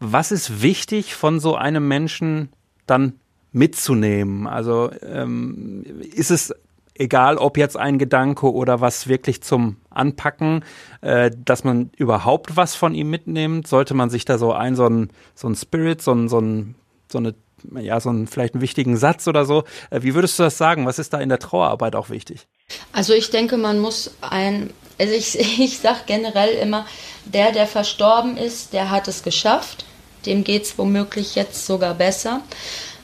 Was 0.00 0.32
ist 0.32 0.62
wichtig 0.62 1.14
von 1.14 1.40
so 1.40 1.56
einem 1.56 1.86
Menschen 1.88 2.48
dann 2.86 3.14
mitzunehmen? 3.52 4.46
Also 4.46 4.90
ähm, 5.02 5.84
ist 6.14 6.30
es 6.30 6.54
egal 6.94 7.38
ob 7.38 7.56
jetzt 7.56 7.76
ein 7.76 7.98
Gedanke 7.98 8.52
oder 8.52 8.80
was 8.80 9.08
wirklich 9.08 9.42
zum 9.42 9.76
Anpacken, 9.90 10.64
äh, 11.00 11.30
dass 11.36 11.64
man 11.64 11.90
überhaupt 11.96 12.56
was 12.56 12.74
von 12.74 12.94
ihm 12.94 13.10
mitnimmt, 13.10 13.66
sollte 13.66 13.94
man 13.94 14.10
sich 14.10 14.24
da 14.24 14.38
so 14.38 14.52
ein, 14.52 14.76
so 14.76 14.86
ein, 14.86 15.10
so 15.34 15.48
ein 15.48 15.56
Spirit, 15.56 16.02
so 16.02 16.12
ein, 16.12 16.28
so 16.28 16.40
ein, 16.40 16.74
so 17.10 17.18
eine, 17.18 17.34
ja, 17.80 17.98
so 18.00 18.10
einen 18.10 18.26
vielleicht 18.26 18.54
einen 18.54 18.62
wichtigen 18.62 18.96
Satz 18.96 19.26
oder 19.26 19.44
so. 19.44 19.64
Äh, 19.90 20.02
wie 20.02 20.14
würdest 20.14 20.38
du 20.38 20.44
das 20.44 20.58
sagen? 20.58 20.86
Was 20.86 20.98
ist 20.98 21.12
da 21.12 21.20
in 21.20 21.28
der 21.28 21.38
Trauerarbeit 21.38 21.96
auch 21.96 22.10
wichtig? 22.10 22.46
Also 22.92 23.12
ich 23.12 23.30
denke, 23.30 23.56
man 23.56 23.80
muss 23.80 24.14
ein, 24.20 24.70
also 24.98 25.12
ich, 25.12 25.38
ich 25.60 25.78
sag 25.78 26.06
generell 26.06 26.54
immer, 26.54 26.86
der, 27.24 27.52
der 27.52 27.66
verstorben 27.66 28.36
ist, 28.36 28.72
der 28.72 28.90
hat 28.90 29.08
es 29.08 29.22
geschafft. 29.22 29.84
Dem 30.26 30.42
geht 30.42 30.62
es 30.62 30.78
womöglich 30.78 31.34
jetzt 31.34 31.66
sogar 31.66 31.94
besser. 31.94 32.40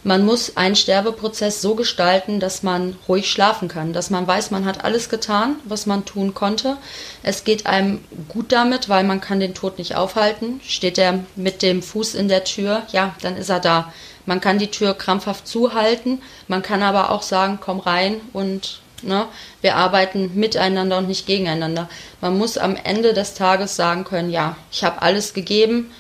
Man 0.03 0.25
muss 0.25 0.57
einen 0.57 0.77
Sterbeprozess 0.77 1.61
so 1.61 1.75
gestalten, 1.75 2.41
dass 2.41 2.63
man 2.63 2.97
ruhig 3.07 3.31
schlafen 3.31 3.69
kann, 3.69 3.93
dass 3.93 4.09
man 4.09 4.27
weiß, 4.27 4.51
man 4.51 4.65
hat 4.65 4.83
alles 4.83 5.11
getan, 5.11 5.57
was 5.65 5.85
man 5.85 6.07
tun 6.07 6.33
konnte. 6.33 6.79
Es 7.23 7.45
geht 7.45 7.67
einem 7.67 8.03
gut 8.29 8.51
damit, 8.51 8.89
weil 8.89 9.05
man 9.05 9.21
kann 9.21 9.41
den 9.41 9.55
Tod 9.55 9.77
nicht 9.77 9.97
aufhalten. 9.97 10.61
Steht 10.67 10.97
er 10.97 11.21
mit 11.37 11.61
dem 11.61 11.83
Fuß 11.83 12.15
in 12.15 12.29
der 12.29 12.45
Tür, 12.45 12.83
ja, 12.93 13.15
dann 13.21 13.37
ist 13.37 13.51
er 13.51 13.61
da. 13.61 13.93
Man 14.25 14.41
kann 14.41 14.59
die 14.59 14.71
Tür 14.71 14.95
krampfhaft 14.95 15.47
zuhalten, 15.47 16.23
man 16.49 16.63
kann 16.63 16.83
aber 16.83 17.11
auch 17.11 17.23
sagen, 17.23 17.59
komm 17.61 17.81
rein 17.81 18.23
und 18.33 18.81
ne, 19.03 19.27
wir 19.61 19.77
arbeiten 19.77 20.31
miteinander 20.35 20.99
und 20.99 21.09
nicht 21.09 21.27
gegeneinander. 21.27 21.91
Man 22.23 22.39
muss 22.39 22.57
am 22.57 22.77
Ende 22.77 23.13
des 23.13 23.35
Tages 23.35 23.77
sagen 23.77 24.05
können, 24.05 24.31
ja, 24.31 24.57
ich 24.73 24.83
habe 24.83 25.03
alles 25.03 25.35
gegeben, 25.35 25.91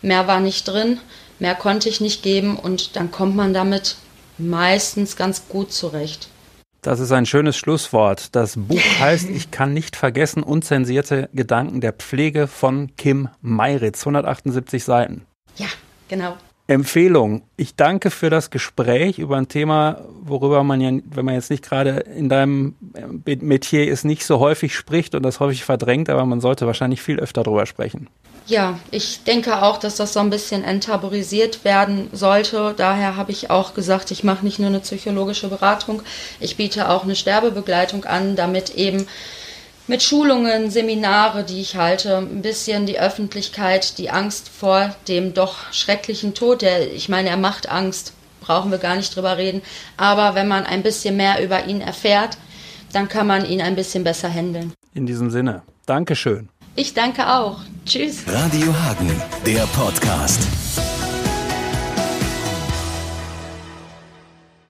mehr 0.00 0.26
war 0.26 0.40
nicht 0.40 0.68
drin 0.68 1.00
Mehr 1.42 1.56
konnte 1.56 1.88
ich 1.88 2.00
nicht 2.00 2.22
geben 2.22 2.56
und 2.56 2.94
dann 2.94 3.10
kommt 3.10 3.34
man 3.34 3.52
damit 3.52 3.96
meistens 4.38 5.16
ganz 5.16 5.48
gut 5.48 5.72
zurecht. 5.72 6.28
Das 6.82 7.00
ist 7.00 7.10
ein 7.10 7.26
schönes 7.26 7.56
Schlusswort. 7.56 8.36
Das 8.36 8.54
Buch 8.56 8.78
heißt 9.00 9.28
Ich 9.28 9.50
kann 9.50 9.74
nicht 9.74 9.96
vergessen, 9.96 10.44
unzensierte 10.44 11.28
Gedanken 11.32 11.80
der 11.80 11.94
Pflege 11.94 12.46
von 12.46 12.94
Kim 12.94 13.28
Meiritz. 13.40 14.02
178 14.02 14.84
Seiten. 14.84 15.26
Ja, 15.56 15.66
genau. 16.06 16.36
Empfehlung. 16.72 17.42
Ich 17.56 17.76
danke 17.76 18.10
für 18.10 18.30
das 18.30 18.50
Gespräch 18.50 19.18
über 19.18 19.36
ein 19.36 19.48
Thema, 19.48 20.02
worüber 20.22 20.62
man 20.62 20.80
ja, 20.80 20.90
wenn 21.04 21.24
man 21.24 21.34
jetzt 21.34 21.50
nicht 21.50 21.64
gerade 21.64 21.90
in 22.16 22.28
deinem 22.28 22.74
Metier 23.24 23.88
ist, 23.88 24.04
nicht 24.04 24.24
so 24.24 24.38
häufig 24.38 24.74
spricht 24.74 25.14
und 25.14 25.22
das 25.22 25.40
häufig 25.40 25.64
verdrängt, 25.64 26.08
aber 26.10 26.24
man 26.26 26.40
sollte 26.40 26.66
wahrscheinlich 26.66 27.02
viel 27.02 27.20
öfter 27.20 27.42
drüber 27.42 27.66
sprechen. 27.66 28.08
Ja, 28.46 28.78
ich 28.90 29.22
denke 29.22 29.62
auch, 29.62 29.78
dass 29.78 29.96
das 29.96 30.12
so 30.12 30.20
ein 30.20 30.30
bisschen 30.30 30.64
enttabuisiert 30.64 31.64
werden 31.64 32.08
sollte. 32.12 32.74
Daher 32.76 33.16
habe 33.16 33.30
ich 33.30 33.50
auch 33.50 33.72
gesagt, 33.72 34.10
ich 34.10 34.24
mache 34.24 34.44
nicht 34.44 34.58
nur 34.58 34.68
eine 34.68 34.80
psychologische 34.80 35.48
Beratung, 35.48 36.02
ich 36.40 36.56
biete 36.56 36.88
auch 36.88 37.04
eine 37.04 37.14
Sterbebegleitung 37.14 38.04
an, 38.04 38.34
damit 38.34 38.70
eben 38.70 39.06
mit 39.86 40.02
Schulungen, 40.02 40.70
Seminare, 40.70 41.44
die 41.44 41.60
ich 41.60 41.76
halte, 41.76 42.16
ein 42.18 42.42
bisschen 42.42 42.86
die 42.86 43.00
Öffentlichkeit, 43.00 43.98
die 43.98 44.10
Angst 44.10 44.48
vor 44.48 44.94
dem 45.08 45.34
doch 45.34 45.72
schrecklichen 45.72 46.34
Tod, 46.34 46.62
der, 46.62 46.92
ich 46.92 47.08
meine, 47.08 47.28
er 47.28 47.36
macht 47.36 47.68
Angst, 47.68 48.12
brauchen 48.40 48.70
wir 48.70 48.78
gar 48.78 48.96
nicht 48.96 49.14
drüber 49.14 49.38
reden, 49.38 49.62
aber 49.96 50.34
wenn 50.34 50.48
man 50.48 50.64
ein 50.64 50.82
bisschen 50.82 51.16
mehr 51.16 51.42
über 51.42 51.66
ihn 51.66 51.80
erfährt, 51.80 52.38
dann 52.92 53.08
kann 53.08 53.26
man 53.26 53.44
ihn 53.44 53.62
ein 53.62 53.76
bisschen 53.76 54.04
besser 54.04 54.28
handeln. 54.28 54.72
In 54.94 55.06
diesem 55.06 55.30
Sinne, 55.30 55.62
Dankeschön. 55.86 56.48
Ich 56.74 56.94
danke 56.94 57.26
auch. 57.26 57.60
Tschüss. 57.84 58.22
Radio 58.26 58.72
Hagen, 58.72 59.20
der 59.44 59.66
Podcast. 59.74 60.91